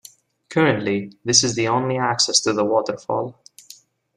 [0.49, 3.39] Currently this is the only access to the Waterfall.